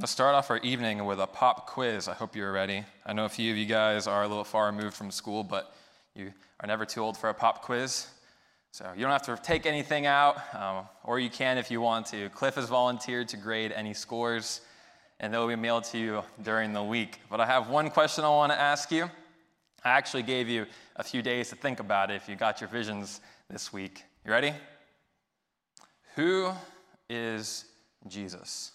[0.00, 2.06] to start off our evening with a pop quiz.
[2.06, 2.84] I hope you're ready.
[3.04, 5.74] I know a few of you guys are a little far removed from school, but
[6.14, 8.06] you are never too old for a pop quiz.
[8.70, 12.06] So you don't have to take anything out, um, or you can if you want
[12.06, 12.28] to.
[12.28, 14.60] Cliff has volunteered to grade any scores,
[15.18, 17.20] and they'll be mailed to you during the week.
[17.28, 19.10] But I have one question I want to ask you.
[19.84, 22.70] I actually gave you a few days to think about it if you got your
[22.70, 23.20] visions
[23.50, 24.04] this week.
[24.24, 24.52] You ready?
[26.14, 26.52] Who
[27.10, 27.64] is
[28.06, 28.72] Jesus?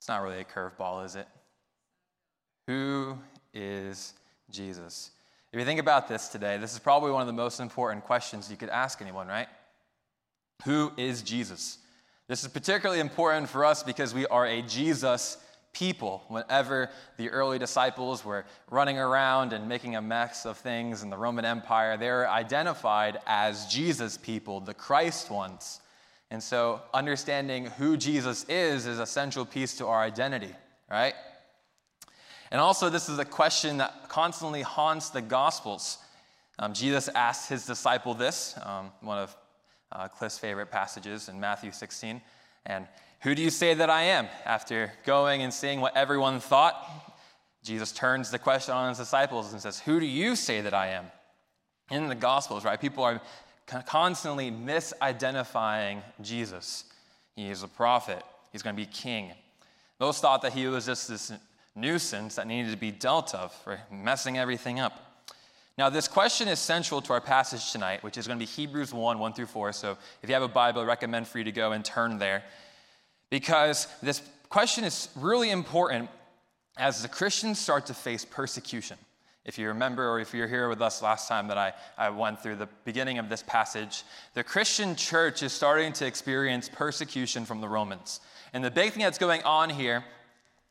[0.00, 1.28] It's not really a curveball, is it?
[2.68, 3.18] Who
[3.52, 4.14] is
[4.50, 5.10] Jesus?
[5.52, 8.50] If you think about this today, this is probably one of the most important questions
[8.50, 9.46] you could ask anyone, right?
[10.64, 11.76] Who is Jesus?
[12.28, 15.36] This is particularly important for us because we are a Jesus
[15.74, 16.24] people.
[16.28, 16.88] Whenever
[17.18, 21.44] the early disciples were running around and making a mess of things in the Roman
[21.44, 25.82] Empire, they were identified as Jesus people, the Christ ones.
[26.30, 30.54] And so, understanding who Jesus is is a central piece to our identity,
[30.88, 31.14] right?
[32.52, 35.98] And also, this is a question that constantly haunts the Gospels.
[36.58, 39.36] Um, Jesus asked his disciple this, um, one of
[39.92, 42.20] uh, Cliff's favorite passages in Matthew 16.
[42.66, 42.86] And
[43.22, 44.28] who do you say that I am?
[44.44, 46.88] After going and seeing what everyone thought,
[47.64, 50.88] Jesus turns the question on his disciples and says, Who do you say that I
[50.88, 51.06] am?
[51.90, 52.80] In the Gospels, right?
[52.80, 53.20] People are
[53.86, 56.84] constantly misidentifying Jesus.
[57.36, 59.32] He is a prophet, he's going to be king.
[59.98, 61.32] Those thought that he was just this
[61.74, 65.24] nuisance that needed to be dealt of for messing everything up.
[65.78, 68.92] Now, this question is central to our passage tonight, which is going to be Hebrews
[68.92, 69.72] 1 1 through 4.
[69.72, 72.42] So, if you have a Bible, I recommend for you to go and turn there.
[73.30, 76.10] Because this question is really important
[76.76, 78.98] as the Christians start to face persecution.
[79.44, 82.42] If you remember, or if you're here with us last time that I, I went
[82.42, 87.60] through the beginning of this passage, the Christian church is starting to experience persecution from
[87.60, 88.20] the Romans.
[88.52, 90.04] And the big thing that's going on here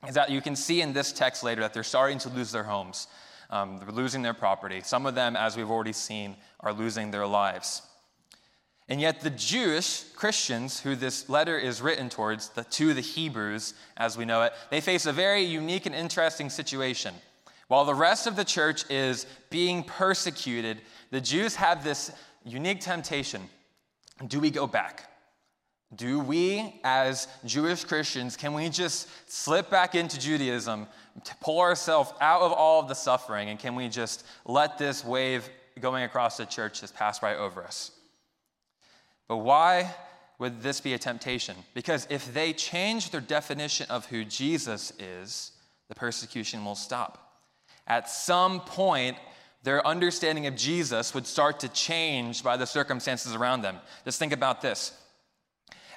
[0.07, 2.63] is that you can see in this text later that they're starting to lose their
[2.63, 3.07] homes.
[3.49, 4.81] Um, they're losing their property.
[4.83, 7.81] Some of them, as we've already seen, are losing their lives.
[8.87, 13.73] And yet, the Jewish Christians, who this letter is written towards, the, to the Hebrews
[13.97, 17.13] as we know it, they face a very unique and interesting situation.
[17.69, 20.81] While the rest of the church is being persecuted,
[21.11, 22.11] the Jews have this
[22.43, 23.47] unique temptation.
[24.27, 25.07] Do we go back?
[25.95, 30.87] Do we, as Jewish Christians, can we just slip back into Judaism,
[31.23, 35.05] to pull ourselves out of all of the suffering, and can we just let this
[35.05, 35.47] wave
[35.79, 37.91] going across the church just pass right over us?
[39.27, 39.93] But why
[40.39, 41.55] would this be a temptation?
[41.75, 45.51] Because if they change their definition of who Jesus is,
[45.87, 47.28] the persecution will stop
[47.89, 49.17] at some point,
[49.63, 53.77] their understanding of Jesus would start to change by the circumstances around them.
[54.05, 54.93] Just think about this.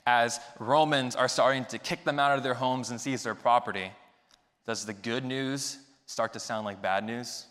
[0.04, 3.92] As Romans are starting to kick them out of their homes and seize their property,
[4.66, 7.46] does the good news start to sound like bad news?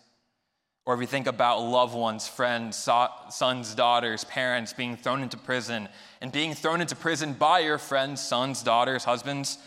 [0.84, 5.88] Or if you think about loved ones, friends, sons, daughters, parents being thrown into prison
[6.20, 9.58] and being thrown into prison by your friends, sons, daughters, husbands,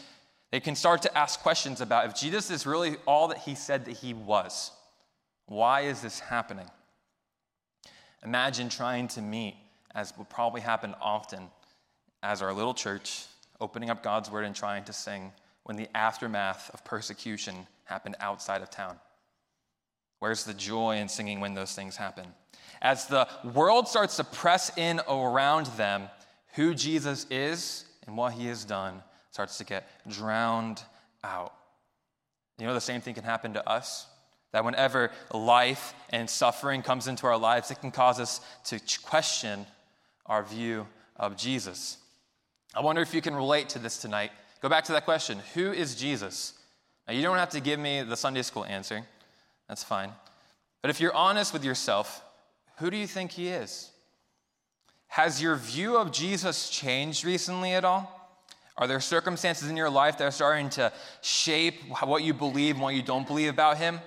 [0.55, 3.83] they can start to ask questions about if Jesus is really all that he said
[3.83, 4.71] that he was.
[5.47, 6.69] Why is this happening?
[8.23, 9.57] Imagine trying to meet,
[9.93, 11.49] as will probably happen often,
[12.23, 13.25] as our little church,
[13.59, 15.33] opening up God's word and trying to sing
[15.63, 18.97] when the aftermath of persecution happened outside of town.
[20.19, 22.27] Where's the joy in singing when those things happen?
[22.81, 26.07] As the world starts to press in around them,
[26.53, 29.03] who Jesus is and what he has done,
[29.35, 30.81] starts to get drowned
[31.21, 31.53] out.
[32.57, 34.07] You know, the same thing can happen to us.
[34.53, 39.65] That whenever life and suffering comes into our lives, it can cause us to question
[40.25, 40.87] our view
[41.17, 41.97] of Jesus.
[42.73, 44.31] I wonder if you can relate to this tonight.
[44.61, 46.53] Go back to that question Who is Jesus?
[47.05, 49.03] Now, you don't have to give me the Sunday school answer,
[49.67, 50.13] that's fine.
[50.81, 52.23] But if you're honest with yourself,
[52.77, 53.91] who do you think he is?
[55.07, 58.24] Has your view of Jesus changed recently at all?
[58.77, 60.91] Are there circumstances in your life that are starting to
[61.21, 63.99] shape what you believe and what you don't believe about him?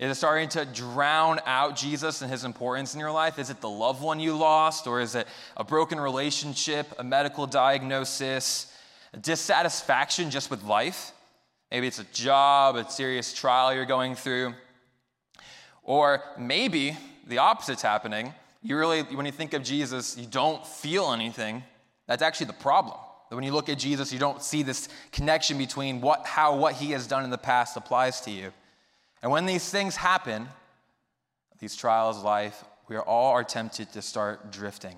[0.00, 3.38] Is it starting to drown out Jesus and his importance in your life?
[3.38, 7.46] Is it the loved one you lost, or is it a broken relationship, a medical
[7.46, 8.72] diagnosis,
[9.12, 11.12] a dissatisfaction just with life?
[11.70, 14.54] Maybe it's a job, a serious trial you're going through.
[15.84, 18.34] Or maybe the opposite's happening.
[18.62, 21.62] You really, when you think of Jesus, you don't feel anything.
[22.08, 22.96] That's actually the problem.
[23.28, 26.74] That when you look at Jesus, you don't see this connection between what, how what
[26.74, 28.52] he has done in the past applies to you.
[29.22, 30.48] And when these things happen,
[31.58, 34.96] these trials, life, we are all are tempted to start drifting.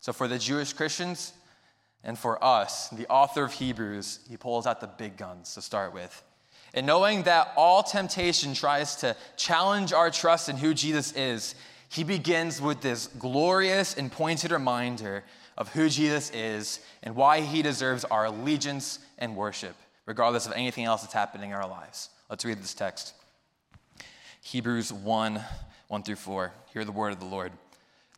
[0.00, 1.32] So for the Jewish Christians,
[2.04, 5.94] And for us, the author of Hebrews, he pulls out the big guns to start
[5.94, 6.22] with.
[6.74, 11.54] And knowing that all temptation tries to challenge our trust in who Jesus is,
[11.88, 15.22] he begins with this glorious and pointed reminder
[15.56, 19.76] of who Jesus is and why he deserves our allegiance and worship,
[20.06, 22.10] regardless of anything else that's happening in our lives.
[22.30, 23.14] Let's read this text
[24.42, 25.42] Hebrews 1
[25.88, 26.52] 1 through 4.
[26.72, 27.52] Hear the word of the Lord.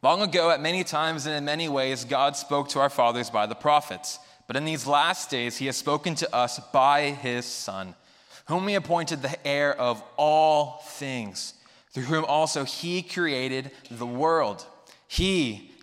[0.00, 3.46] Long ago, at many times and in many ways, God spoke to our fathers by
[3.46, 4.19] the prophets.
[4.46, 7.94] But in these last days, he has spoken to us by his Son,
[8.46, 11.54] whom he appointed the heir of all things,
[11.90, 14.64] through whom also he created the world.
[15.08, 15.72] He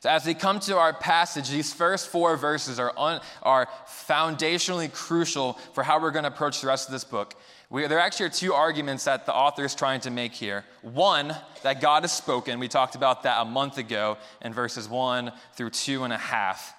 [0.00, 4.92] So, as we come to our passage, these first four verses are, un, are foundationally
[4.92, 7.34] crucial for how we're going to approach the rest of this book.
[7.70, 10.64] We, there actually are two arguments that the author is trying to make here.
[10.82, 12.58] One, that God has spoken.
[12.58, 16.74] We talked about that a month ago in verses one through two and a half.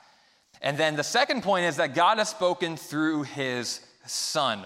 [0.62, 4.66] And then the second point is that God has spoken through his son.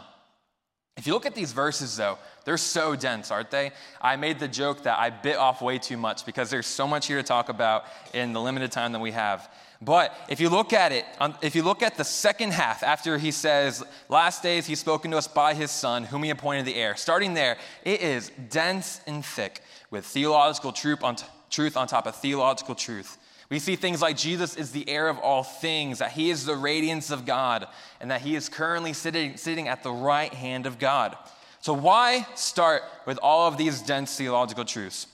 [0.97, 2.17] If you look at these verses, though,
[2.49, 3.69] they're so dense, aren't they?
[4.01, 7.05] I made the joke that I bit off way too much because there's so much
[7.05, 9.47] here to talk about in the limited time that we have.
[9.83, 13.19] But if you look at it, um, if you look at the second half, after
[13.19, 16.73] he says, Last days he's spoken to us by his son, whom he appointed the
[16.73, 19.61] heir, starting there, it is dense and thick
[19.91, 21.17] with theological truth on,
[21.51, 23.19] truth on top of theological truth.
[23.51, 26.55] We see things like Jesus is the heir of all things, that he is the
[26.55, 27.67] radiance of God,
[28.01, 31.15] and that he is currently sitting, sitting at the right hand of God.
[31.61, 35.07] So, why start with all of these dense theological truths?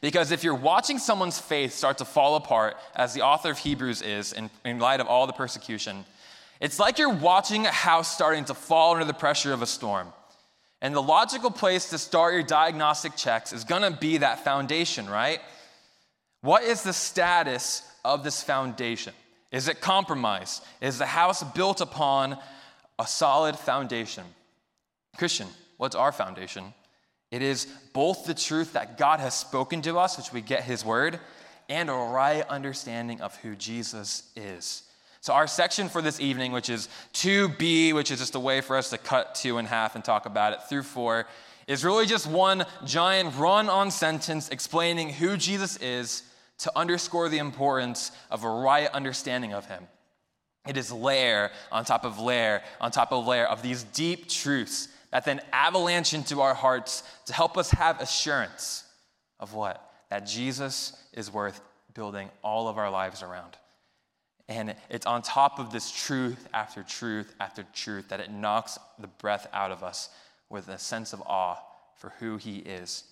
[0.00, 4.02] Because if you're watching someone's faith start to fall apart, as the author of Hebrews
[4.02, 6.04] is, in, in light of all the persecution,
[6.60, 10.12] it's like you're watching a house starting to fall under the pressure of a storm.
[10.80, 15.40] And the logical place to start your diagnostic checks is gonna be that foundation, right?
[16.40, 19.14] What is the status of this foundation?
[19.50, 20.64] Is it compromised?
[20.80, 22.38] Is the house built upon
[22.98, 24.24] a solid foundation?
[25.16, 26.74] Christian, what's our foundation?
[27.30, 30.84] It is both the truth that God has spoken to us, which we get His
[30.84, 31.18] word,
[31.68, 34.82] and a right understanding of who Jesus is.
[35.20, 38.76] So, our section for this evening, which is 2b, which is just a way for
[38.76, 41.26] us to cut two in half and talk about it, through four,
[41.66, 46.22] is really just one giant run on sentence explaining who Jesus is
[46.58, 49.88] to underscore the importance of a right understanding of him.
[50.68, 54.88] It is layer on top of layer on top of layer of these deep truths
[55.14, 58.82] that then avalanche into our hearts to help us have assurance
[59.38, 59.80] of what?
[60.10, 61.60] That Jesus is worth
[61.94, 63.56] building all of our lives around.
[64.48, 69.06] And it's on top of this truth after truth after truth that it knocks the
[69.06, 70.08] breath out of us
[70.50, 71.58] with a sense of awe
[71.94, 73.04] for who he is.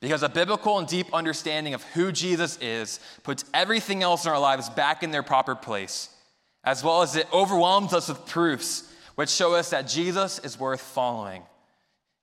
[0.00, 4.40] Because a biblical and deep understanding of who Jesus is puts everything else in our
[4.40, 6.08] lives back in their proper place,
[6.64, 8.89] as well as it overwhelms us with proofs
[9.20, 11.42] which show us that Jesus is worth following,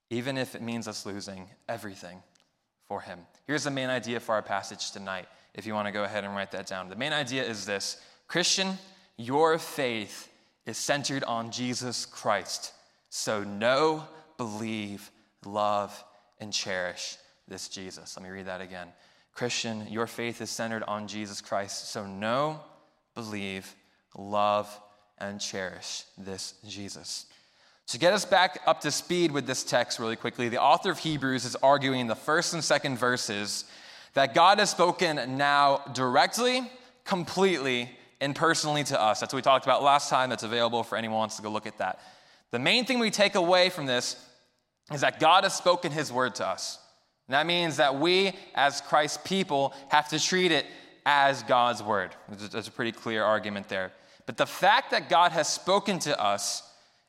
[0.10, 2.24] even if it means us losing everything
[2.88, 3.20] for him.
[3.46, 6.36] Here's the main idea for our passage tonight, if you want to go ahead and
[6.36, 6.90] write that down.
[6.90, 8.80] The main idea is this Christian,
[9.16, 10.28] your faith
[10.66, 12.74] is centered on Jesus Christ.
[13.12, 14.04] So know,
[14.38, 15.12] believe,
[15.46, 16.04] love,
[16.40, 17.18] and cherish
[17.48, 18.18] this Jesus.
[18.18, 18.88] Let me read that again.
[19.34, 21.92] Christian, your faith is centered on Jesus Christ.
[21.92, 22.60] So know,
[23.14, 23.76] believe,
[24.18, 24.68] love,
[25.20, 27.26] and cherish this Jesus.
[27.88, 31.00] To get us back up to speed with this text really quickly, the author of
[31.00, 33.66] Hebrews is arguing in the first and second verses
[34.14, 36.70] that God has spoken now directly,
[37.06, 39.20] completely, and personally to us.
[39.20, 40.30] That's what we talked about last time.
[40.30, 42.00] That's available for anyone who wants to go look at that.
[42.52, 44.16] The main thing we take away from this
[44.92, 46.80] is that God has spoken his word to us.
[47.28, 50.66] And that means that we, as Christ's people, have to treat it
[51.06, 52.12] as God's word.
[52.30, 53.92] That's a pretty clear argument there.
[54.28, 56.62] But the fact that God has spoken to us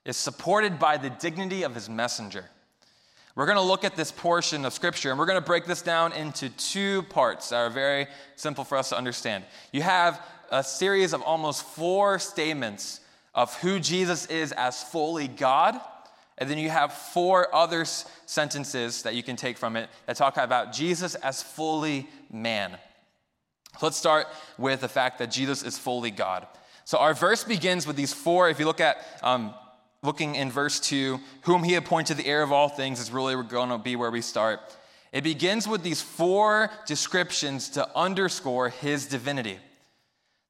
[0.07, 2.47] is supported by the dignity of his messenger.
[3.35, 5.83] We're going to look at this portion of scripture and we're going to break this
[5.83, 8.07] down into two parts that are very
[8.37, 9.45] simple for us to understand.
[9.71, 13.01] You have a series of almost four statements
[13.35, 15.79] of who Jesus is as fully God
[16.39, 20.37] and then you have four other sentences that you can take from it that talk
[20.37, 22.79] about Jesus as fully man.
[23.79, 26.47] So let's start with the fact that Jesus is fully God.
[26.89, 29.53] So our verse begins with these four, if you look at um,
[30.03, 33.69] looking in verse 2, whom he appointed the heir of all things, is really going
[33.69, 34.61] to be where we start.
[35.13, 39.59] It begins with these four descriptions to underscore his divinity.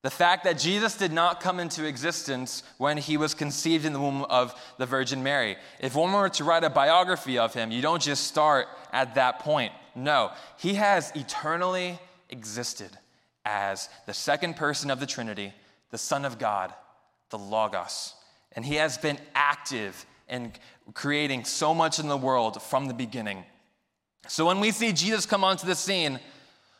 [0.02, 3.98] The fact that Jesus did not come into existence when he was conceived in the
[3.98, 5.56] womb of the Virgin Mary.
[5.80, 9.40] If one were to write a biography of him, you don't just start at that
[9.40, 9.72] point.
[9.96, 11.98] No, he has eternally
[12.30, 12.96] existed
[13.44, 15.52] as the second person of the Trinity,
[15.90, 16.72] the Son of God,
[17.30, 18.14] the Logos.
[18.52, 20.52] And he has been active in
[20.94, 23.44] creating so much in the world from the beginning.
[24.26, 26.20] So when we see Jesus come onto the scene,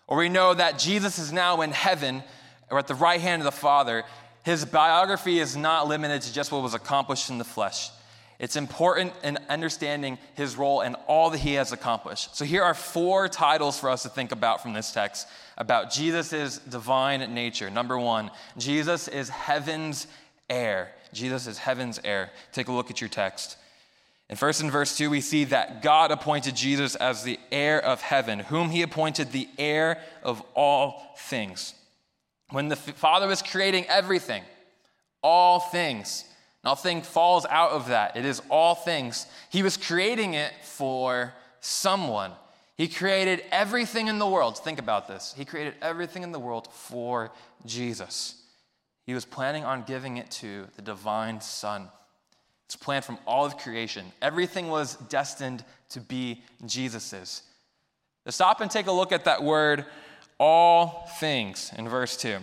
[0.07, 2.23] or we know that Jesus is now in heaven
[2.71, 4.05] or at the right hand of the Father,
[4.43, 7.91] his biography is not limited to just what was accomplished in the flesh.
[8.39, 12.37] It's important in understanding his role and all that he has accomplished.
[12.37, 15.27] So, here are four titles for us to think about from this text
[15.59, 17.69] about Jesus' divine nature.
[17.69, 20.07] Number one, Jesus is heaven's
[20.49, 20.93] heir.
[21.13, 22.31] Jesus is heaven's heir.
[22.53, 23.59] Take a look at your text.
[24.31, 28.01] And first in verse 2, we see that God appointed Jesus as the heir of
[28.01, 31.75] heaven, whom he appointed the heir of all things.
[32.51, 34.43] When the Father was creating everything,
[35.23, 36.25] all things,
[36.63, 38.17] nothing falls out of that.
[38.17, 39.27] It is all things.
[39.51, 42.33] He was creating it for someone.
[42.79, 44.57] He created everything in the world.
[44.57, 45.35] Think about this.
[45.37, 47.33] He created everything in the world for
[47.67, 48.41] Jesus.
[49.05, 51.89] He was planning on giving it to the divine Son.
[52.67, 54.07] It's planned from all of creation.
[54.23, 57.43] Everything was destined to be Jesus's.
[58.27, 59.85] To stop and take a look at that word,
[60.39, 62.37] all things, in verse 2.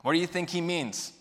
[0.00, 1.12] What do you think he means?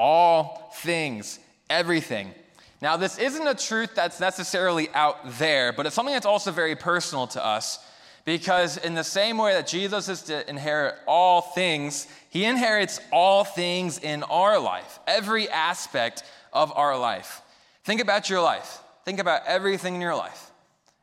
[0.00, 1.38] All things,
[1.70, 2.34] everything.
[2.82, 6.76] Now, this isn't a truth that's necessarily out there, but it's something that's also very
[6.76, 7.78] personal to us
[8.24, 13.44] because, in the same way that Jesus is to inherit all things, he inherits all
[13.44, 17.42] things in our life, every aspect of our life.
[17.84, 18.80] Think about your life.
[19.04, 20.50] Think about everything in your life.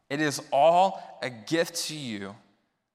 [0.10, 2.36] It is all a gift to you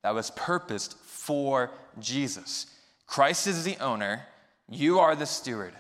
[0.03, 2.67] that was purposed for Jesus.
[3.07, 4.27] Christ is the owner,
[4.69, 5.73] you are the steward.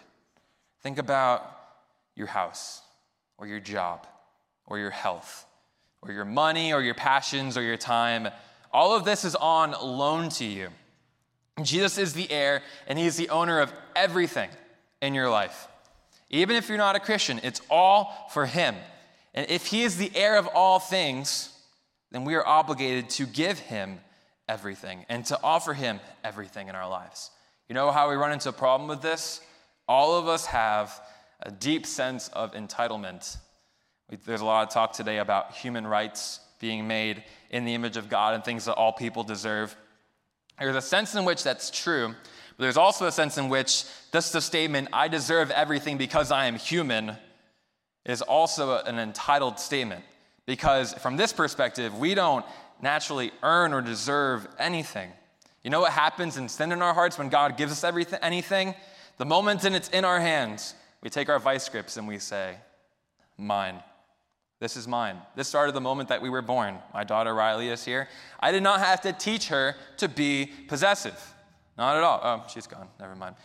[0.83, 1.43] Think about
[2.15, 2.81] your house,
[3.38, 4.07] or your job,
[4.66, 5.47] or your health,
[6.02, 8.28] or your money, or your passions, or your time.
[8.73, 10.69] All of this is on loan to you.
[11.62, 14.50] Jesus is the heir, and he is the owner of everything
[15.00, 15.69] in your life.
[16.31, 18.75] Even if you're not a Christian, it's all for Him.
[19.35, 21.50] And if He is the heir of all things,
[22.11, 24.00] then we are obligated to give Him
[24.49, 27.31] everything and to offer Him everything in our lives.
[27.69, 29.40] You know how we run into a problem with this?
[29.88, 31.00] All of us have
[31.40, 33.37] a deep sense of entitlement.
[34.25, 38.09] There's a lot of talk today about human rights being made in the image of
[38.09, 39.76] God and things that all people deserve.
[40.59, 42.09] There's a sense in which that's true,
[42.57, 46.47] but there's also a sense in which just the statement, I deserve everything because I
[46.47, 47.16] am human,
[48.07, 50.05] is also an entitled statement.
[50.47, 52.47] Because from this perspective, we don't
[52.81, 55.11] naturally earn or deserve anything.
[55.64, 58.75] You know what happens in sin in our hearts when God gives us everything, anything?
[59.19, 62.57] The moment and it's in our hands, we take our vice grips and we say,
[63.38, 63.83] Mine.
[64.59, 65.19] This is mine.
[65.35, 66.79] This started the moment that we were born.
[66.95, 68.09] My daughter Riley is here.
[68.41, 71.35] I did not have to teach her to be possessive.
[71.76, 72.21] Not at all.
[72.23, 72.88] Oh, she's gone.
[72.99, 73.37] Never mind.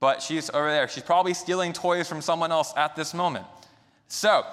[0.00, 0.88] But she's over there.
[0.88, 3.46] She's probably stealing toys from someone else at this moment.
[4.08, 4.44] So,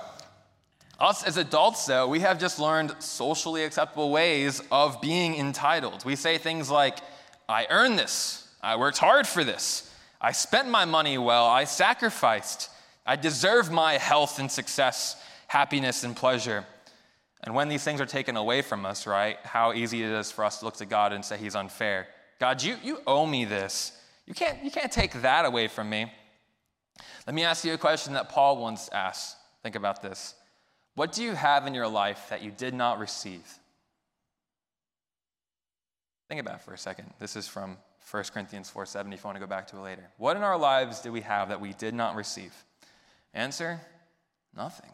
[1.00, 6.04] us as adults, though, we have just learned socially acceptable ways of being entitled.
[6.04, 7.00] We say things like,
[7.48, 8.50] I earned this.
[8.62, 9.91] I worked hard for this.
[10.22, 11.48] I spent my money well.
[11.48, 12.70] I sacrificed.
[13.06, 16.66] I deserve my health and success, happiness and pleasure.
[17.44, 20.46] And when these things are taken away from us, right, how easy it is for
[20.46, 22.08] us to look to God and say He's unfair.
[22.40, 23.98] God, you, you owe me this.
[24.28, 26.12] You can't, you can't take that away from me.
[27.26, 29.38] Let me ask you a question that Paul once asked.
[29.64, 30.36] Think about this.
[30.96, 33.44] What do you have in your life that you did not receive?
[36.30, 37.12] Think about it for a second.
[37.20, 37.78] This is from
[38.10, 40.10] 1 Corinthians 4:7 if you want to go back to it later.
[40.18, 42.54] What in our lives do we have that we did not receive?
[43.34, 43.80] Answer:
[44.56, 44.92] nothing.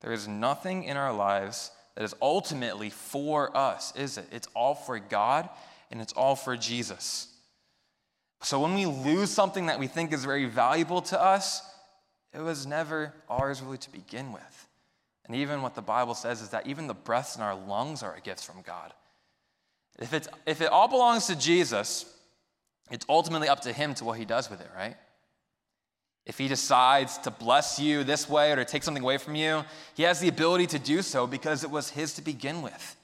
[0.00, 4.26] There is nothing in our lives that is ultimately for us, is it?
[4.32, 5.48] It's all for God
[5.90, 7.28] and it's all for Jesus.
[8.42, 11.62] So when we lose something that we think is very valuable to us,
[12.34, 14.68] it was never ours really to begin with.
[15.24, 18.14] And even what the Bible says is that even the breaths in our lungs are
[18.14, 18.92] a gift from God.
[19.98, 22.04] If, it's, if it all belongs to Jesus,
[22.90, 24.96] it's ultimately up to Him to what He does with it, right?
[26.26, 29.64] If He decides to bless you this way or to take something away from you,
[29.94, 32.96] He has the ability to do so because it was His to begin with.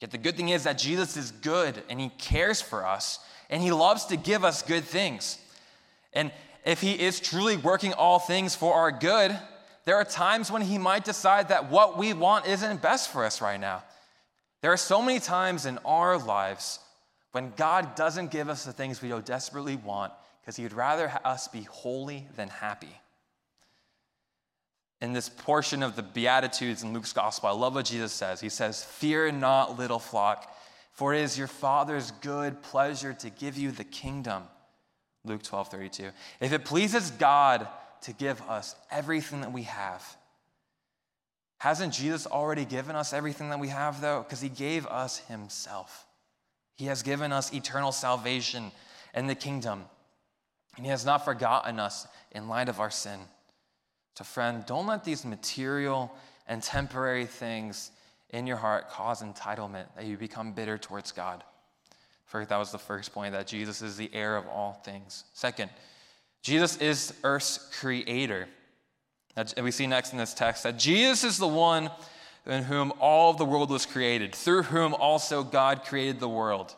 [0.00, 3.62] Yet the good thing is that Jesus is good and he cares for us and
[3.62, 5.38] he loves to give us good things.
[6.12, 6.32] And
[6.64, 9.36] if He is truly working all things for our good,
[9.84, 13.40] there are times when He might decide that what we want isn't best for us
[13.40, 13.82] right now.
[14.60, 16.78] There are so many times in our lives
[17.32, 21.12] when God doesn't give us the things we so desperately want because He would rather
[21.24, 23.00] us be holy than happy.
[25.00, 28.40] In this portion of the Beatitudes in Luke's Gospel, I love what Jesus says.
[28.40, 30.54] He says, Fear not, little flock,
[30.92, 34.44] for it is your Father's good pleasure to give you the kingdom.
[35.24, 36.10] Luke 12 32.
[36.40, 37.66] If it pleases God
[38.02, 40.16] to give us everything that we have,
[41.58, 44.22] hasn't Jesus already given us everything that we have, though?
[44.22, 46.06] Because he gave us himself.
[46.82, 48.72] He has given us eternal salvation
[49.14, 49.84] and the kingdom.
[50.76, 53.20] And he has not forgotten us in light of our sin.
[54.18, 56.12] So, friend, don't let these material
[56.48, 57.92] and temporary things
[58.30, 61.44] in your heart cause entitlement, that you become bitter towards God.
[62.24, 65.22] First, that was the first point that Jesus is the heir of all things.
[65.34, 65.70] Second,
[66.42, 68.48] Jesus is Earth's creator.
[69.36, 71.92] And we see next in this text that Jesus is the one
[72.46, 76.74] in whom all the world was created, through whom also God created the world.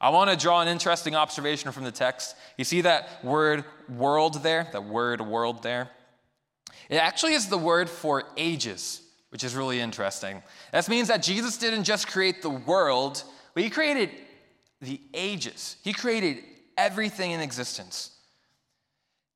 [0.00, 2.36] I want to draw an interesting observation from the text.
[2.56, 5.90] You see that word world there, that word world there?
[6.88, 10.42] It actually is the word for ages, which is really interesting.
[10.72, 14.10] That means that Jesus didn't just create the world, but he created
[14.80, 15.76] the ages.
[15.82, 16.44] He created
[16.76, 18.12] everything in existence,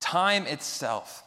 [0.01, 1.25] time itself.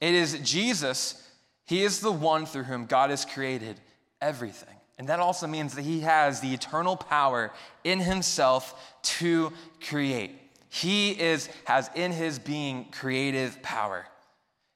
[0.00, 1.28] It is Jesus,
[1.66, 3.80] He is the one through whom God is created
[4.20, 4.74] everything.
[4.98, 7.52] And that also means that He has the eternal power
[7.84, 9.52] in Himself to
[9.86, 10.32] create.
[10.68, 14.06] He is, has in His being creative power.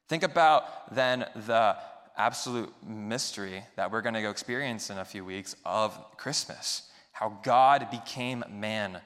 [0.09, 1.77] Think about then the
[2.17, 6.83] absolute mystery that we're going to go experience in a few weeks of Christmas
[7.21, 8.99] how God became man.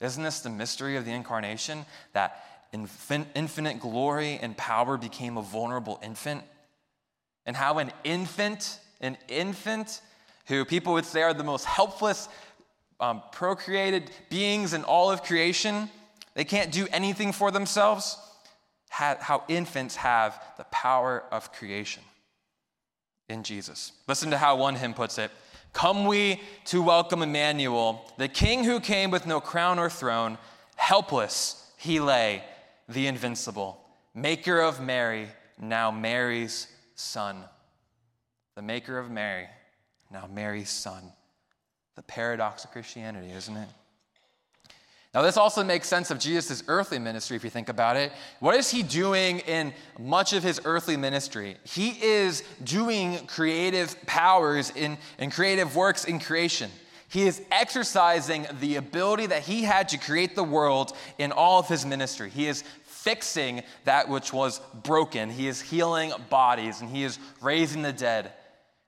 [0.00, 1.86] Isn't this the mystery of the incarnation?
[2.12, 6.42] That infinite glory and power became a vulnerable infant?
[7.46, 10.00] And how an infant, an infant
[10.46, 12.28] who people would say are the most helpless,
[13.00, 15.90] um, procreated beings in all of creation,
[16.34, 18.16] they can't do anything for themselves.
[18.88, 22.02] How infants have the power of creation
[23.28, 23.92] in Jesus.
[24.06, 25.30] Listen to how one hymn puts it
[25.72, 30.38] Come we to welcome Emmanuel, the king who came with no crown or throne.
[30.76, 32.44] Helpless he lay,
[32.88, 33.80] the invincible,
[34.14, 37.44] maker of Mary, now Mary's son.
[38.62, 39.48] The maker of Mary,
[40.12, 41.02] now Mary's son.
[41.96, 43.68] The paradox of Christianity, isn't it?
[45.12, 48.12] Now, this also makes sense of Jesus' earthly ministry if you think about it.
[48.38, 51.56] What is he doing in much of his earthly ministry?
[51.64, 56.70] He is doing creative powers in, in creative works in creation.
[57.08, 61.66] He is exercising the ability that he had to create the world in all of
[61.66, 62.30] his ministry.
[62.30, 65.30] He is fixing that which was broken.
[65.30, 68.32] He is healing bodies and he is raising the dead.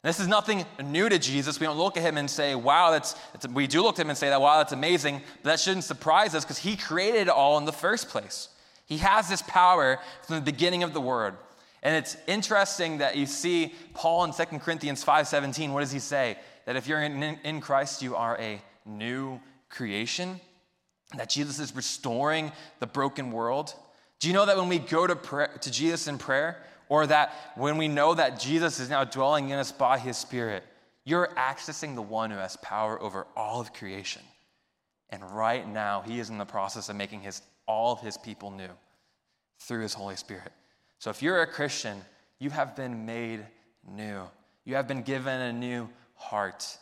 [0.05, 1.59] This is nothing new to Jesus.
[1.59, 3.17] We don't look at him and say, wow, that's,
[3.55, 6.35] we do look at him and say that, wow, that's amazing, but that shouldn't surprise
[6.35, 8.51] us because he created it all in the first place.
[8.85, 11.37] He has this power from the beginning of the word.
[11.83, 16.37] And it's interesting that you see Paul in 2 Corinthians 5:17, what does he say?
[16.67, 19.40] That if you're in, in Christ, you are a new
[19.71, 20.38] creation,
[21.17, 23.75] that Jesus is restoring the broken world.
[24.21, 27.33] Do you know that when we go to, prayer, to Jesus in prayer, or that
[27.57, 30.64] when we know that Jesus is now dwelling in us by his Spirit,
[31.05, 34.23] you're accessing the one who has power over all of creation.
[35.11, 38.51] And right now, he is in the process of making his, all of his people
[38.51, 38.70] new
[39.61, 40.53] through his Holy Spirit.
[40.99, 42.01] So if you're a Christian,
[42.38, 43.44] you have been made
[43.87, 44.23] new.
[44.64, 46.79] You have been given a new heart.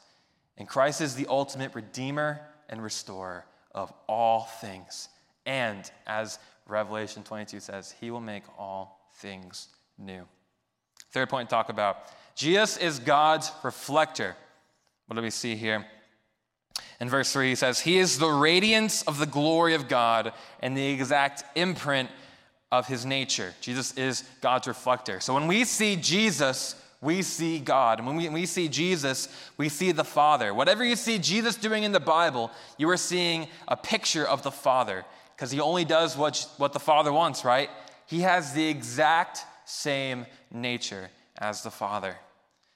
[0.57, 5.09] And Christ is the ultimate redeemer and restorer of all things.
[5.47, 9.69] And as Revelation 22 says, he will make all things
[10.03, 10.25] new.
[11.12, 11.99] Third point to talk about
[12.35, 14.37] Jesus is God's reflector.
[15.07, 15.87] What do we see here?
[17.01, 20.77] In verse 3, he says, He is the radiance of the glory of God and
[20.77, 22.09] the exact imprint
[22.71, 23.53] of his nature.
[23.61, 25.21] Jesus is God's reflector.
[25.21, 27.99] So when we see Jesus, we see God.
[27.99, 30.55] And when we, we see Jesus, we see the Father.
[30.55, 34.51] Whatever you see Jesus doing in the Bible, you are seeing a picture of the
[34.51, 35.05] Father
[35.37, 37.69] because he only does what, what the Father wants, right?
[38.07, 41.09] He has the exact same nature
[41.39, 42.17] as the Father.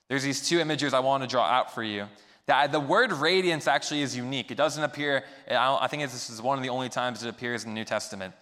[0.09, 2.07] There's these two images I want to draw out for you.
[2.47, 4.51] The, the word radiance actually is unique.
[4.51, 7.65] It doesn't appear, I, I think this is one of the only times it appears
[7.65, 8.35] in the New Testament.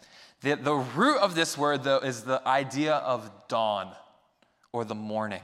[0.43, 3.93] The, the root of this word, though, is the idea of dawn
[4.73, 5.41] or the morning.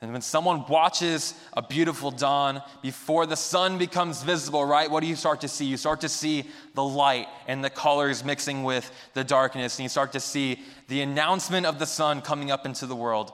[0.00, 5.08] And when someone watches a beautiful dawn, before the sun becomes visible, right, what do
[5.08, 5.64] you start to see?
[5.64, 9.88] You start to see the light and the colors mixing with the darkness, and you
[9.88, 13.32] start to see the announcement of the sun coming up into the world.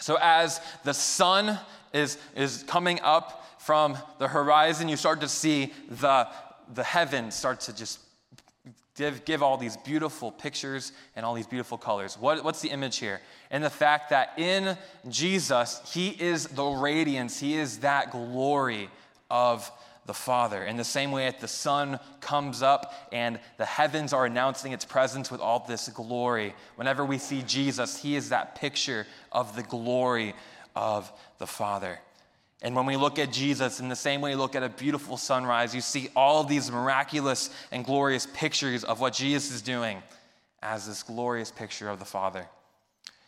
[0.00, 1.58] So as the sun
[1.92, 6.26] is, is coming up from the horizon, you start to see the,
[6.72, 8.00] the heavens start to just
[8.96, 12.16] give, give all these beautiful pictures and all these beautiful colors.
[12.18, 13.20] What, what's the image here?
[13.50, 14.76] And the fact that in
[15.08, 18.90] Jesus, He is the radiance, He is that glory
[19.30, 19.70] of
[20.06, 20.62] the Father.
[20.64, 24.84] In the same way that the sun comes up and the heavens are announcing its
[24.84, 29.62] presence with all this glory, whenever we see Jesus, He is that picture of the
[29.62, 30.34] glory
[30.74, 31.98] of the Father.
[32.62, 35.16] And when we look at Jesus, in the same way you look at a beautiful
[35.16, 40.02] sunrise, you see all these miraculous and glorious pictures of what Jesus is doing
[40.62, 42.46] as this glorious picture of the Father.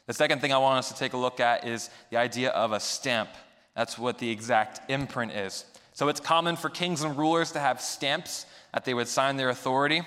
[0.06, 2.72] The second thing I want us to take a look at is the idea of
[2.72, 3.28] a stamp.
[3.76, 5.66] That's what the exact imprint is.
[5.92, 9.50] So it's common for kings and rulers to have stamps that they would sign their
[9.50, 10.02] authority.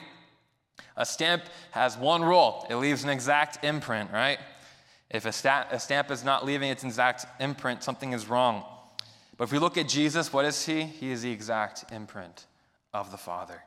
[0.98, 4.40] A stamp has one rule it leaves an exact imprint, right?
[5.10, 8.64] If a, a stamp is not leaving its exact imprint, something is wrong.
[9.42, 10.84] But if we look at Jesus, what is he?
[10.84, 12.46] He is the exact imprint
[12.94, 13.60] of the Father.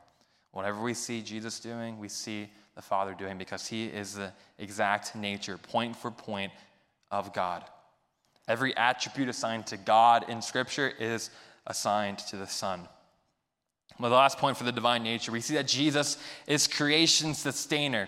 [0.53, 5.17] Whatever we see Jesus doing, we see the Father doing because he is the exact
[5.17, 6.53] nature, point for point,
[7.11, 7.65] of God.
[8.47, 11.29] Every attribute assigned to God in Scripture is
[11.67, 12.87] assigned to the Son.
[13.99, 18.07] Well, the last point for the divine nature, we see that Jesus is creation sustainer.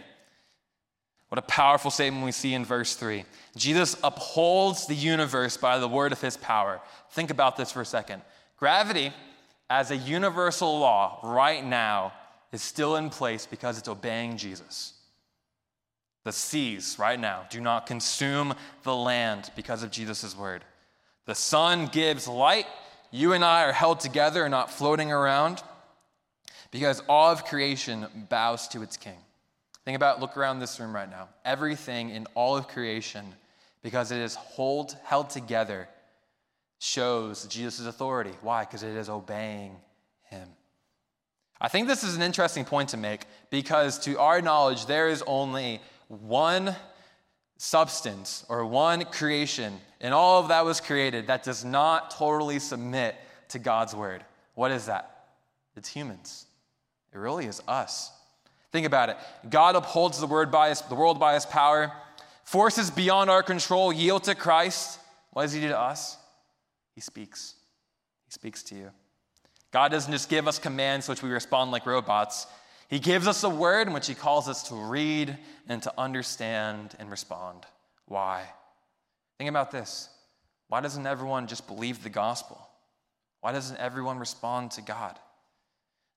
[1.30, 3.26] What a powerful statement we see in verse 3.
[3.56, 6.80] Jesus upholds the universe by the word of his power.
[7.12, 8.22] Think about this for a second.
[8.58, 9.12] Gravity,
[9.70, 12.14] as a universal law right now,
[12.54, 14.94] is still in place because it's obeying Jesus.
[16.24, 20.64] The seas, right now, do not consume the land because of Jesus' word.
[21.26, 22.68] The sun gives light.
[23.12, 25.62] You and I are held together and not floating around
[26.72, 29.18] because all of creation bows to its king.
[29.88, 31.30] Think about, look around this room right now.
[31.46, 33.24] Everything in all of creation,
[33.82, 35.88] because it is hold, held together,
[36.78, 38.34] shows Jesus' authority.
[38.42, 38.66] Why?
[38.66, 39.78] Because it is obeying
[40.24, 40.50] him.
[41.62, 45.24] I think this is an interesting point to make because, to our knowledge, there is
[45.26, 46.76] only one
[47.56, 53.16] substance or one creation in all of that was created that does not totally submit
[53.48, 54.26] to God's word.
[54.54, 55.30] What is that?
[55.78, 56.46] It's humans.
[57.14, 58.12] It really is us.
[58.72, 59.18] Think about it.
[59.50, 61.92] God upholds the, word by his, the world by his power.
[62.44, 65.00] Forces beyond our control yield to Christ.
[65.32, 66.18] What does he do to us?
[66.96, 67.56] He speaks.
[68.26, 68.92] He speaks to you.
[69.72, 72.48] God doesn't just give us commands which we respond like robots.
[72.90, 76.96] He gives us a word in which he calls us to read and to understand
[77.00, 77.66] and respond.
[78.06, 78.46] Why?
[79.38, 80.10] Think about this.
[80.70, 82.60] Why doesn't everyone just believe the gospel?
[83.42, 85.20] Why doesn't everyone respond to God?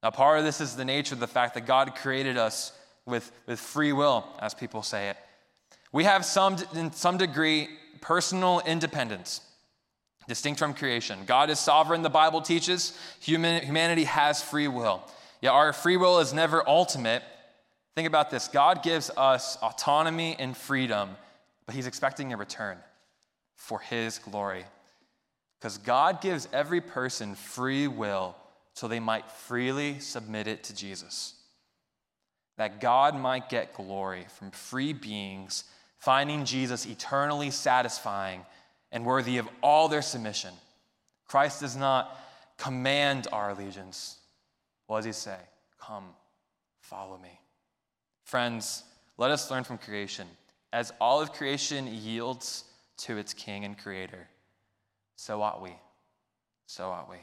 [0.02, 2.72] Now, part of this is the nature of the fact that God created us
[3.04, 5.16] with, with free will, as people say it.
[5.92, 7.68] We have some, in some degree,
[8.00, 9.42] personal independence,
[10.28, 11.20] distinct from creation.
[11.26, 12.98] God is sovereign, the Bible teaches.
[13.20, 15.02] Human, humanity has free will.
[15.42, 17.22] Yet our free will is never ultimate.
[17.94, 21.10] Think about this God gives us autonomy and freedom,
[21.66, 22.78] but He's expecting a return
[23.56, 24.64] for His glory.
[25.58, 28.34] Because God gives every person free will
[28.80, 31.34] so they might freely submit it to Jesus.
[32.56, 35.64] That God might get glory from free beings,
[35.98, 38.40] finding Jesus eternally satisfying
[38.90, 40.54] and worthy of all their submission.
[41.28, 42.18] Christ does not
[42.56, 44.16] command our allegiance.
[44.86, 45.36] What does he say?
[45.78, 46.06] Come,
[46.80, 47.38] follow me.
[48.24, 48.82] Friends,
[49.18, 50.26] let us learn from creation.
[50.72, 52.64] As all of creation yields
[53.00, 54.26] to its king and creator,
[55.16, 55.76] so ought we.
[56.64, 57.18] So ought we.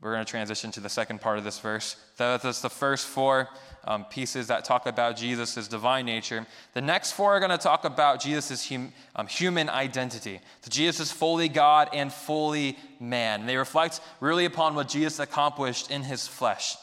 [0.00, 1.96] We're going to transition to the second part of this verse.
[2.16, 3.48] That's the first four
[3.84, 6.46] um, pieces that talk about Jesus' divine nature.
[6.72, 10.40] The next four are going to talk about Jesus' hum, um, human identity.
[10.62, 13.44] So Jesus is fully God and fully man.
[13.44, 16.76] They reflect really upon what Jesus accomplished in his flesh.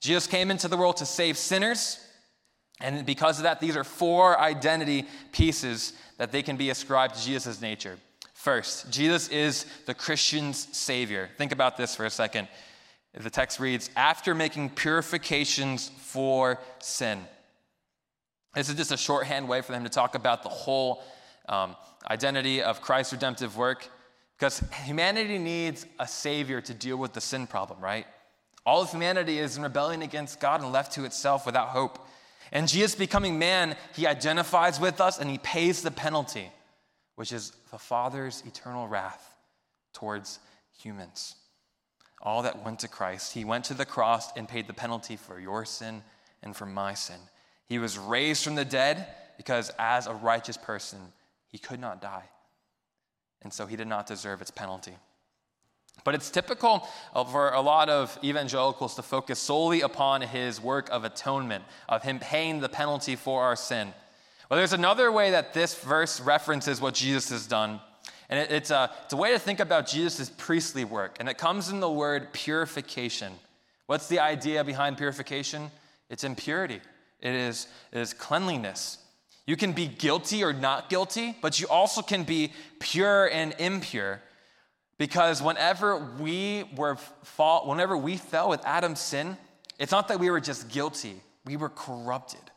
[0.00, 1.98] Jesus came into the world to save sinners,
[2.80, 7.24] and because of that, these are four identity pieces that they can be ascribed to
[7.24, 7.98] Jesus' nature.
[8.38, 11.28] First, Jesus is the Christian's Savior.
[11.38, 12.46] Think about this for a second.
[13.12, 17.18] The text reads, after making purifications for sin.
[18.54, 21.02] This is just a shorthand way for them to talk about the whole
[21.48, 21.74] um,
[22.08, 23.88] identity of Christ's redemptive work
[24.38, 28.06] because humanity needs a Savior to deal with the sin problem, right?
[28.64, 32.06] All of humanity is in rebellion against God and left to itself without hope.
[32.52, 36.52] And Jesus becoming man, he identifies with us and he pays the penalty.
[37.18, 39.34] Which is the Father's eternal wrath
[39.92, 40.38] towards
[40.80, 41.34] humans.
[42.22, 43.32] All that went to Christ.
[43.32, 46.04] He went to the cross and paid the penalty for your sin
[46.44, 47.18] and for my sin.
[47.66, 51.00] He was raised from the dead because, as a righteous person,
[51.48, 52.22] he could not die.
[53.42, 54.94] And so he did not deserve its penalty.
[56.04, 56.88] But it's typical
[57.32, 62.20] for a lot of evangelicals to focus solely upon his work of atonement, of him
[62.20, 63.92] paying the penalty for our sin.
[64.48, 67.80] Well, there's another way that this verse references what Jesus has done.
[68.30, 71.16] And it, it's, a, it's a way to think about Jesus' priestly work.
[71.20, 73.32] And it comes in the word purification.
[73.86, 75.70] What's the idea behind purification?
[76.08, 76.80] It's impurity,
[77.20, 78.98] it is, it is cleanliness.
[79.46, 84.20] You can be guilty or not guilty, but you also can be pure and impure.
[84.98, 89.38] Because whenever we were fall, whenever we fell with Adam's sin,
[89.78, 92.47] it's not that we were just guilty, we were corrupted.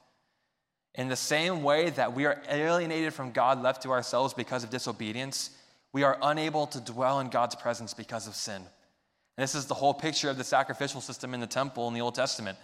[0.96, 4.70] In the same way that we are alienated from God, left to ourselves because of
[4.70, 5.52] disobedience,
[5.94, 8.56] we are unable to dwell in God's presence because of sin.
[8.58, 12.02] And this is the whole picture of the sacrificial system in the temple in the
[12.02, 12.58] Old Testament.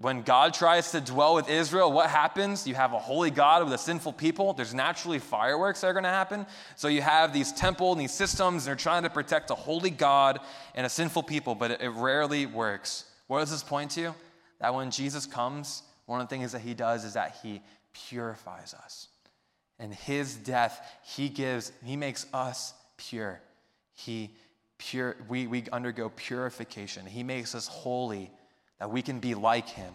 [0.00, 2.68] When God tries to dwell with Israel, what happens?
[2.68, 4.52] You have a holy God with a sinful people.
[4.52, 6.46] There's naturally fireworks that are going to happen.
[6.76, 9.90] So you have these temple and these systems, and they're trying to protect a holy
[9.90, 10.38] God
[10.76, 13.06] and a sinful people, but it, it rarely works.
[13.26, 14.14] What does this point to?
[14.60, 17.60] That when Jesus comes, one of the things that he does is that he
[17.92, 19.08] purifies us.
[19.78, 23.42] And his death, he gives, he makes us pure.
[23.92, 24.30] He
[24.78, 27.04] pure, we, we undergo purification.
[27.04, 28.30] He makes us holy
[28.78, 29.92] that we can be like him.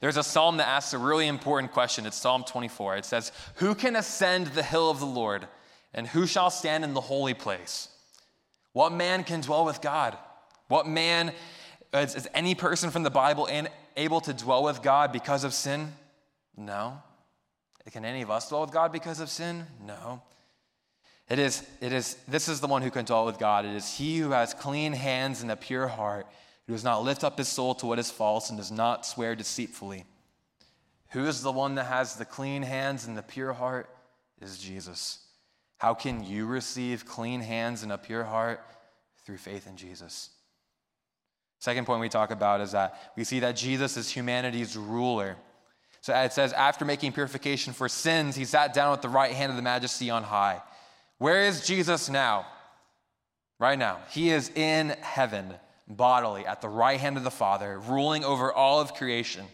[0.00, 2.04] There's a psalm that asks a really important question.
[2.04, 2.96] It's Psalm 24.
[2.96, 5.46] It says, Who can ascend the hill of the Lord?
[5.94, 7.88] And who shall stand in the holy place?
[8.72, 10.18] What man can dwell with God?
[10.66, 11.32] What man
[11.94, 15.54] is, is any person from the Bible in, able to dwell with God because of
[15.54, 15.92] sin?
[16.56, 17.02] No.
[17.90, 19.66] Can any of us dwell with God because of sin?
[19.84, 20.22] No.
[21.28, 23.64] It is, it is, this is the one who can dwell with God.
[23.64, 26.26] It is he who has clean hands and a pure heart,
[26.66, 29.34] who does not lift up his soul to what is false and does not swear
[29.34, 30.04] deceitfully.
[31.10, 33.88] Who is the one that has the clean hands and the pure heart?
[34.40, 35.18] Is Jesus.
[35.78, 38.60] How can you receive clean hands and a pure heart?
[39.24, 40.30] Through faith in Jesus.
[41.62, 45.36] Second point we talk about is that we see that Jesus is humanity's ruler.
[46.00, 49.50] So it says, after making purification for sins, he sat down at the right hand
[49.50, 50.60] of the majesty on high.
[51.18, 52.46] Where is Jesus now?
[53.60, 53.98] Right now.
[54.10, 55.54] He is in heaven,
[55.86, 59.44] bodily, at the right hand of the Father, ruling over all of creation.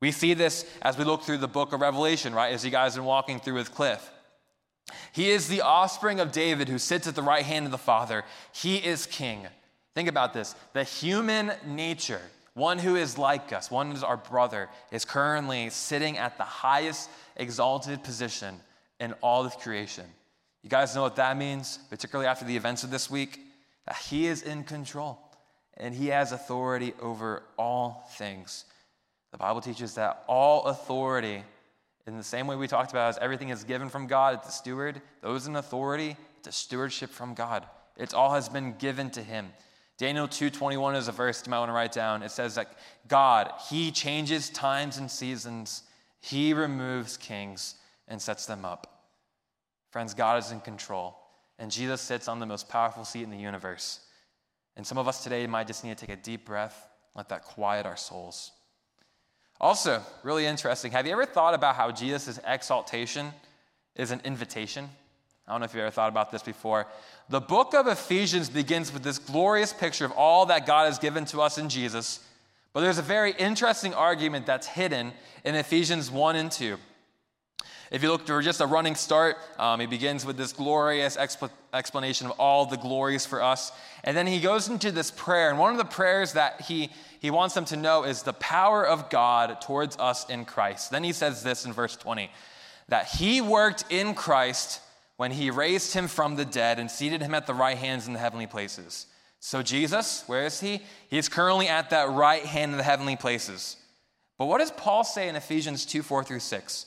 [0.00, 2.54] We see this as we look through the book of Revelation, right?
[2.54, 4.10] As you guys have been walking through with Cliff.
[5.12, 8.24] He is the offspring of David who sits at the right hand of the Father.
[8.54, 9.48] He is king.
[9.96, 12.20] Think about this the human nature,
[12.52, 16.44] one who is like us, one who is our brother, is currently sitting at the
[16.44, 18.60] highest exalted position
[19.00, 20.04] in all of creation.
[20.62, 23.40] You guys know what that means, particularly after the events of this week?
[23.86, 25.18] That he is in control
[25.78, 28.66] and he has authority over all things.
[29.32, 31.42] The Bible teaches that all authority,
[32.06, 34.52] in the same way we talked about, as everything is given from God, it's a
[34.52, 35.00] steward.
[35.22, 37.64] Those in authority, it's a stewardship from God.
[37.96, 39.48] It's all has been given to him.
[39.98, 42.22] Daniel 2:21 is a verse you might want to write down.
[42.22, 42.76] It says that
[43.08, 45.82] God, he changes times and seasons.
[46.20, 47.76] He removes kings
[48.08, 49.04] and sets them up.
[49.90, 51.16] Friends, God is in control,
[51.58, 54.00] and Jesus sits on the most powerful seat in the universe.
[54.76, 57.44] And some of us today might just need to take a deep breath, let that
[57.44, 58.52] quiet our souls.
[59.58, 63.32] Also, really interesting, have you ever thought about how Jesus' exaltation
[63.94, 64.90] is an invitation?
[65.46, 66.88] I don't know if you've ever thought about this before.
[67.28, 71.24] The book of Ephesians begins with this glorious picture of all that God has given
[71.26, 72.20] to us in Jesus.
[72.72, 75.12] But there's a very interesting argument that's hidden
[75.44, 76.76] in Ephesians 1 and 2.
[77.92, 81.50] If you look for just a running start, um, he begins with this glorious expl-
[81.72, 83.70] explanation of all the glories for us.
[84.02, 85.50] And then he goes into this prayer.
[85.50, 88.84] And one of the prayers that he, he wants them to know is the power
[88.84, 90.90] of God towards us in Christ.
[90.90, 92.30] Then he says this in verse 20
[92.88, 94.80] that he worked in Christ
[95.16, 98.12] when he raised him from the dead and seated him at the right hands in
[98.12, 99.06] the heavenly places.
[99.40, 100.82] So, Jesus, where is he?
[101.08, 103.76] He's currently at that right hand in the heavenly places.
[104.38, 106.86] But what does Paul say in Ephesians 2 4 through 6?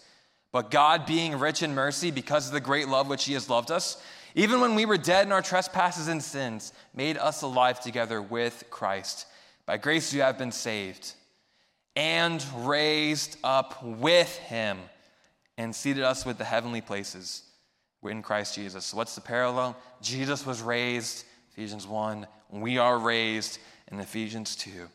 [0.52, 3.72] But God, being rich in mercy, because of the great love which he has loved
[3.72, 4.02] us,
[4.36, 8.64] even when we were dead in our trespasses and sins, made us alive together with
[8.70, 9.26] Christ.
[9.66, 11.14] By grace you have been saved,
[11.96, 14.80] and raised up with him,
[15.58, 17.44] and seated us with the heavenly places
[18.04, 18.86] in Christ Jesus.
[18.86, 19.76] So what's the parallel?
[20.02, 22.26] Jesus was raised, Ephesians 1.
[22.52, 23.60] We are raised
[23.92, 24.88] in Ephesians 2.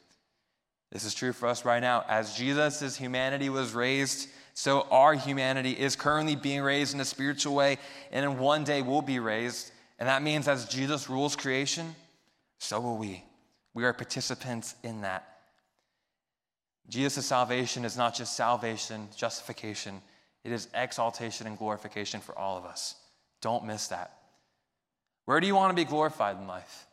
[0.91, 2.05] This is true for us right now.
[2.09, 7.55] As Jesus' humanity was raised, so our humanity is currently being raised in a spiritual
[7.55, 7.79] way,
[8.13, 9.73] and in one day we'll be raised.
[9.99, 11.95] And that means as Jesus rules creation,
[12.59, 13.25] so will we.
[13.75, 15.29] We are participants in that.
[16.89, 20.01] Jesus' salvation is not just salvation, justification,
[20.45, 22.95] it is exaltation and glorification for all of us.
[23.41, 24.19] Don't miss that.
[25.25, 26.87] Where do you want to be glorified in life?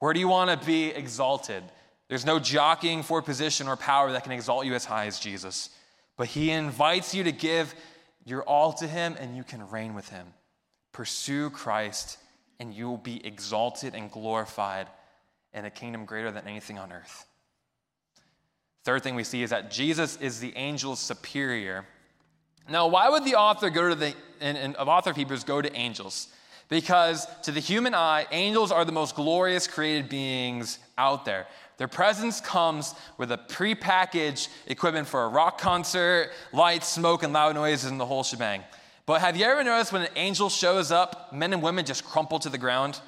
[0.00, 1.62] Where do you want to be exalted?
[2.08, 5.70] There's no jockeying for position or power that can exalt you as high as Jesus.
[6.16, 7.74] But he invites you to give
[8.24, 10.26] your all to him and you can reign with him.
[10.92, 12.18] Pursue Christ
[12.58, 14.88] and you will be exalted and glorified
[15.52, 17.26] in a kingdom greater than anything on earth.
[18.84, 21.84] Third thing we see is that Jesus is the angel's superior.
[22.68, 24.14] Now, why would the author go to the
[24.78, 26.28] of author of Hebrews go to angels?
[26.68, 31.46] Because to the human eye, angels are the most glorious created beings out there.
[31.76, 37.54] Their presence comes with a prepackaged equipment for a rock concert, lights, smoke, and loud
[37.54, 38.64] noises, and the whole shebang.
[39.04, 42.40] But have you ever noticed when an angel shows up, men and women just crumple
[42.40, 43.00] to the ground?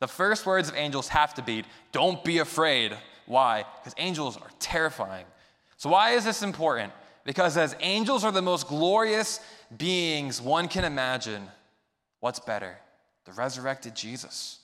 [0.00, 2.96] The first words of angels have to be, Don't be afraid.
[3.24, 3.64] Why?
[3.78, 5.24] Because angels are terrifying.
[5.78, 6.92] So, why is this important?
[7.26, 9.40] Because as angels are the most glorious
[9.76, 11.42] beings one can imagine,
[12.20, 12.78] what's better?
[13.24, 14.60] The resurrected Jesus.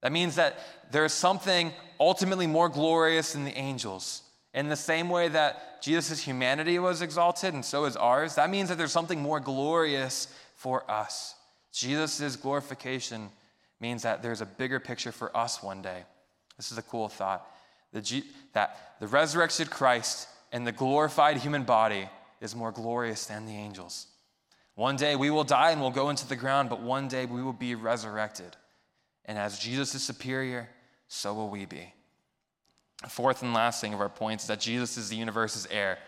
[0.00, 0.58] That means that
[0.90, 4.22] there's something ultimately more glorious than the angels.
[4.54, 8.70] In the same way that Jesus' humanity was exalted and so is ours, that means
[8.70, 11.34] that there's something more glorious for us.
[11.70, 13.28] Jesus' glorification
[13.78, 16.04] means that there's a bigger picture for us one day.
[16.56, 17.46] This is a cool thought.
[17.92, 22.08] The G- that the resurrected Christ and the glorified human body
[22.40, 24.06] is more glorious than the angels.
[24.76, 27.42] One day we will die and we'll go into the ground, but one day we
[27.42, 28.56] will be resurrected.
[29.24, 30.68] And as Jesus is superior,
[31.08, 31.92] so will we be.
[33.08, 35.98] Fourth and last thing of our points is that Jesus is the universe's heir.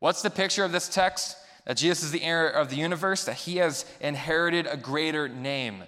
[0.00, 1.36] What's the picture of this text?
[1.64, 5.84] That Jesus is the heir of the universe, that he has inherited a greater name.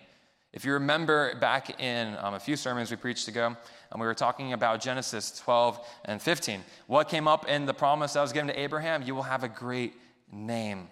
[0.52, 3.56] If you remember back in um, a few sermons we preached ago,
[3.90, 6.62] and we were talking about Genesis 12 and 15.
[6.86, 9.02] What came up in the promise that was given to Abraham?
[9.02, 9.94] You will have a great
[10.32, 10.88] name.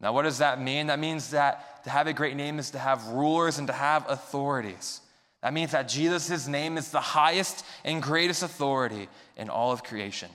[0.00, 0.88] Now, what does that mean?
[0.88, 4.04] That means that to have a great name is to have rulers and to have
[4.08, 5.00] authorities.
[5.42, 10.30] That means that Jesus' name is the highest and greatest authority in all of creation.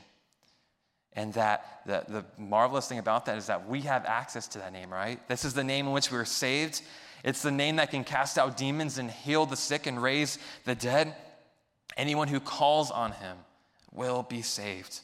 [1.14, 4.72] And that the, the marvelous thing about that is that we have access to that
[4.72, 5.20] name, right?
[5.28, 6.82] This is the name in which we were saved.
[7.24, 10.76] It's the name that can cast out demons and heal the sick and raise the
[10.76, 11.16] dead.
[11.98, 13.38] Anyone who calls on him
[13.92, 15.02] will be saved.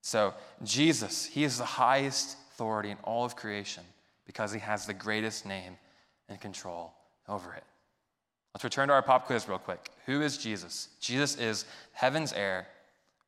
[0.00, 3.82] So, Jesus, he is the highest authority in all of creation
[4.24, 5.76] because he has the greatest name
[6.28, 6.92] and control
[7.28, 7.64] over it.
[8.54, 9.90] Let's return to our pop quiz real quick.
[10.06, 10.88] Who is Jesus?
[11.00, 12.66] Jesus is heaven's heir,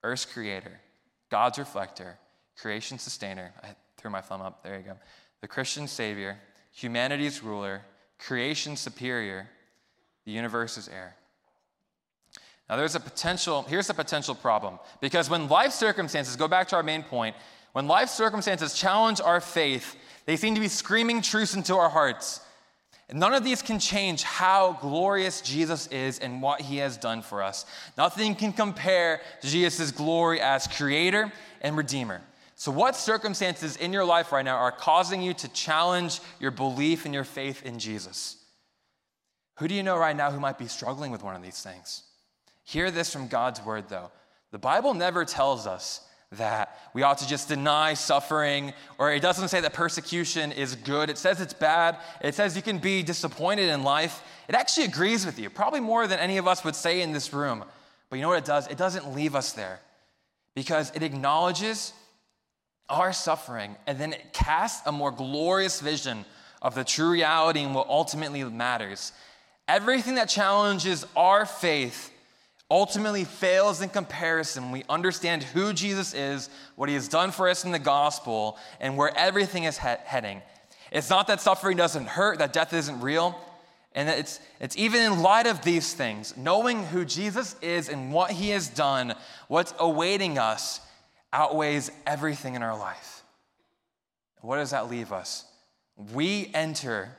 [0.03, 0.81] earth's creator,
[1.31, 2.16] God's reflector,
[2.57, 3.53] creation sustainer.
[3.62, 3.68] I
[3.99, 4.62] threw my thumb up.
[4.62, 4.97] There you go.
[5.40, 6.38] The Christian savior,
[6.73, 7.83] humanity's ruler,
[8.18, 9.48] creation superior,
[10.24, 11.14] the universe's heir.
[12.68, 14.78] Now, there's a potential, here's a potential problem.
[15.00, 17.35] Because when life circumstances, go back to our main point,
[17.72, 22.40] when life circumstances challenge our faith, they seem to be screaming truths into our hearts.
[23.11, 27.42] None of these can change how glorious Jesus is and what he has done for
[27.42, 27.64] us.
[27.96, 32.20] Nothing can compare to Jesus' glory as creator and redeemer.
[32.59, 37.05] So, what circumstances in your life right now are causing you to challenge your belief
[37.05, 38.37] and your faith in Jesus?
[39.59, 42.03] Who do you know right now who might be struggling with one of these things?
[42.64, 44.11] Hear this from God's word, though.
[44.51, 46.01] The Bible never tells us
[46.33, 51.11] that we ought to just deny suffering, or it doesn't say that persecution is good.
[51.11, 51.97] It says it's bad.
[52.21, 54.21] It says you can be disappointed in life.
[54.49, 57.33] It actually agrees with you, probably more than any of us would say in this
[57.33, 57.62] room.
[58.11, 58.66] But you know what it does?
[58.66, 59.79] It doesn't leave us there
[60.57, 61.92] because it acknowledges
[62.88, 66.24] our suffering and then it casts a more glorious vision
[66.62, 69.12] of the true reality and what ultimately matters.
[69.66, 72.11] Everything that challenges our faith
[72.70, 74.72] ultimately fails in comparison.
[74.72, 78.96] We understand who Jesus is, what he has done for us in the gospel, and
[78.96, 80.42] where everything is he- heading.
[80.90, 83.38] It's not that suffering doesn't hurt, that death isn't real.
[83.94, 88.31] And it's, it's even in light of these things, knowing who Jesus is and what
[88.31, 89.14] he has done,
[89.48, 90.81] what's awaiting us
[91.33, 93.23] outweighs everything in our life.
[94.40, 95.44] What does that leave us?
[96.15, 97.11] We enter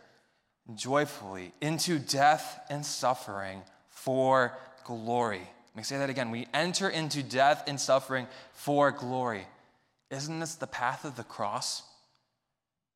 [0.76, 4.54] joyfully into death and suffering for
[4.86, 5.40] glory.
[5.40, 6.32] Let me say that again.
[6.32, 9.46] We enter into death and suffering for glory.
[10.10, 11.84] Isn't this the path of the cross?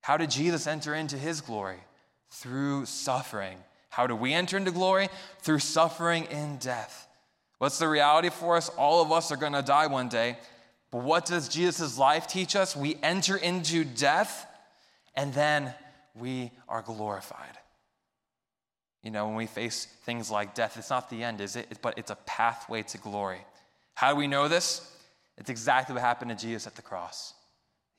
[0.01, 1.77] How did Jesus enter into his glory?
[2.31, 3.57] Through suffering.
[3.89, 5.09] How do we enter into glory?
[5.39, 7.07] Through suffering in death.
[7.59, 8.69] What's the reality for us?
[8.69, 10.37] All of us are going to die one day,
[10.93, 12.75] But what does Jesus' life teach us?
[12.75, 14.45] We enter into death
[15.15, 15.73] and then
[16.13, 17.57] we are glorified.
[19.01, 21.79] You know, when we face things like death, it's not the end, is it?
[21.81, 23.39] But it's a pathway to glory.
[23.95, 24.95] How do we know this?
[25.35, 27.33] It's exactly what happened to Jesus at the cross.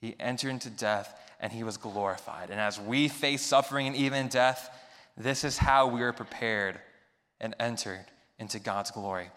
[0.01, 2.51] He entered into death and he was glorified.
[2.51, 4.71] And as we face suffering and even death,
[5.17, 6.79] this is how we are prepared
[7.41, 8.07] and entered
[8.39, 9.31] into God's glory.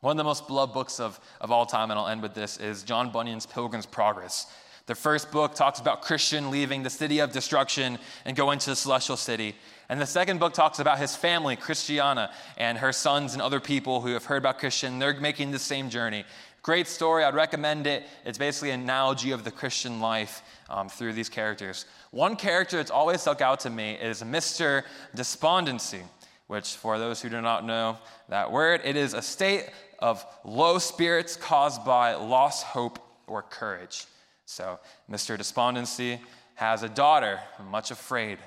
[0.00, 2.56] One of the most beloved books of, of all time, and I'll end with this,
[2.56, 4.46] is John Bunyan's Pilgrim's Progress.
[4.86, 8.76] The first book talks about Christian leaving the city of destruction and going to the
[8.76, 9.54] celestial city.
[9.90, 14.00] And the second book talks about his family, Christiana, and her sons and other people
[14.00, 14.98] who have heard about Christian.
[14.98, 16.24] They're making the same journey.
[16.62, 17.22] Great story.
[17.22, 18.04] I'd recommend it.
[18.24, 21.84] It's basically an analogy of the Christian life um, through these characters.
[22.10, 24.84] One character that's always stuck out to me is Mr.
[25.14, 26.02] Despondency,
[26.48, 27.98] which, for those who do not know
[28.28, 29.70] that word, it is a state
[30.00, 34.06] of low spirits caused by lost hope or courage.
[34.46, 34.80] So,
[35.10, 35.38] Mr.
[35.38, 36.20] Despondency
[36.54, 37.40] has a daughter,
[37.70, 38.38] much afraid.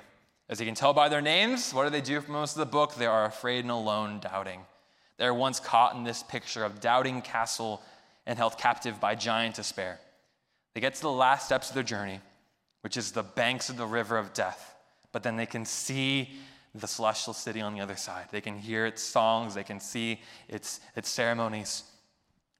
[0.48, 2.66] As you can tell by their names, what do they do for most of the
[2.70, 2.94] book?
[2.94, 4.60] They are afraid and alone, doubting.
[5.16, 7.80] They're once caught in this picture of doubting castle
[8.26, 9.98] and held captive by giant despair.
[10.74, 12.20] They get to the last steps of their journey,
[12.82, 14.74] which is the banks of the river of death,
[15.12, 16.30] but then they can see
[16.74, 18.26] the celestial city on the other side.
[18.30, 21.84] They can hear its songs, they can see its, its ceremonies.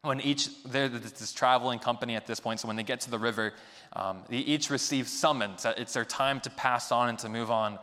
[0.03, 3.19] When each, they're this traveling company at this point, so when they get to the
[3.19, 3.55] river,
[3.95, 5.67] um, they each receive summons.
[5.79, 7.79] It's their time to pass on and to move on.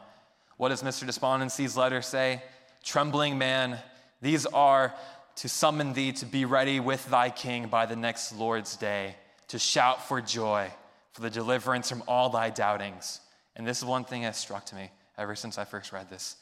[0.58, 1.06] What does Mr.
[1.06, 2.44] Despondency's letter say?
[2.84, 3.80] Trembling man,
[4.22, 4.94] these are
[5.38, 9.16] to summon thee to be ready with thy king by the next Lord's day,
[9.48, 10.70] to shout for joy,
[11.14, 13.20] for the deliverance from all thy doubtings.
[13.56, 14.92] And this is one thing that struck to me
[15.22, 16.36] ever since I first read this.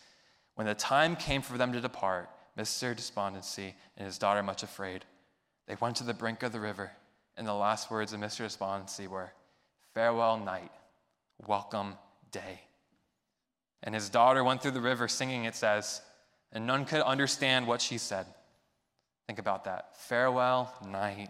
[0.56, 2.96] When the time came for them to depart, Mr.
[2.96, 5.06] Despondency and his daughter, much afraid,
[5.68, 6.92] they went to the brink of the river,
[7.38, 8.40] and the last words of Mr.
[8.40, 9.32] Despondency were,
[9.94, 10.72] Farewell, night,
[11.46, 11.96] welcome,
[12.32, 12.62] day.
[13.84, 16.02] And his daughter went through the river singing, it says,
[16.52, 18.26] and none could understand what she said.
[19.28, 19.96] Think about that.
[19.98, 21.30] Farewell, night,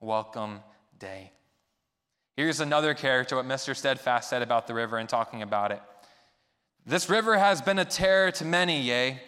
[0.00, 0.60] welcome,
[0.98, 1.32] day.
[2.36, 3.76] Here's another character, what Mr.
[3.76, 5.82] Standfast said about the river and talking about it.
[6.84, 9.20] This river has been a terror to many, yea.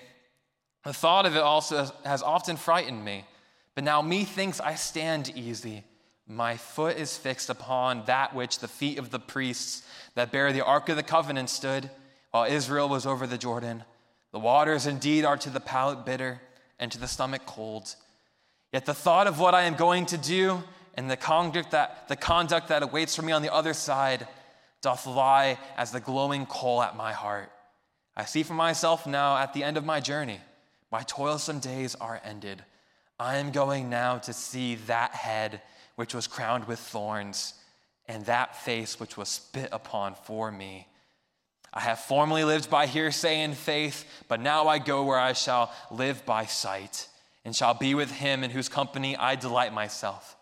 [0.84, 3.24] The thought of it also has often frightened me.
[3.74, 5.84] But now methinks I stand easy.
[6.26, 9.82] My foot is fixed upon that which the feet of the priests
[10.14, 11.90] that bear the ark of the covenant stood,
[12.30, 13.84] while Israel was over the Jordan.
[14.32, 16.40] The waters indeed are to the palate bitter,
[16.78, 17.94] and to the stomach cold.
[18.72, 20.62] Yet the thought of what I am going to do
[20.94, 24.26] and the conduct that, the conduct that awaits for me on the other side
[24.84, 27.50] doth lie as the glowing coal at my heart.
[28.14, 30.40] I see for myself now at the end of my journey,
[30.92, 32.62] my toilsome days are ended.
[33.18, 35.62] I am going now to see that head
[35.96, 37.54] which was crowned with thorns
[38.06, 40.86] and that face which was spit upon for me.
[41.72, 45.72] I have formerly lived by hearsay and faith, but now I go where I shall
[45.90, 47.08] live by sight
[47.42, 50.36] and shall be with him in whose company I delight myself.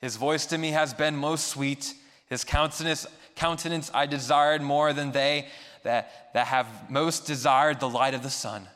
[0.00, 1.94] His voice to me has been most sweet.
[2.28, 3.06] His countenance,
[3.42, 5.48] countenance I desired more than they
[5.82, 8.68] that, that have most desired the light of the sun.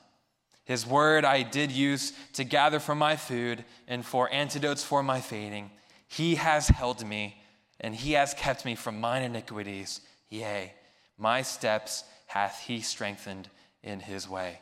[0.65, 5.21] His word I did use to gather for my food and for antidotes for my
[5.21, 5.71] fading.
[6.09, 7.41] He has held me,
[7.79, 10.01] and he has kept me from mine iniquities.
[10.31, 10.73] Yea,
[11.17, 13.49] my steps hath he strengthened
[13.85, 14.59] in his way.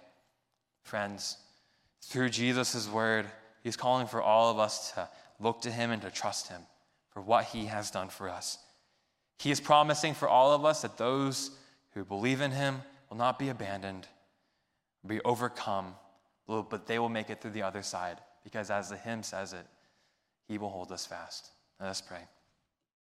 [0.83, 1.39] Friends,
[2.03, 3.25] through Jesus' word,
[3.63, 5.09] he's calling for all of us to
[5.41, 6.61] look to him and to trust him
[7.09, 8.59] for what he has done for us.
[9.39, 11.51] He is promising for all of us that those
[11.93, 14.09] who believe in him will not be abandoned,
[15.07, 15.95] be overcome,
[16.47, 19.67] but they will make it through the other side because, as the hymn says it,
[20.47, 21.51] he will hold us fast.
[21.81, 22.21] Let us pray.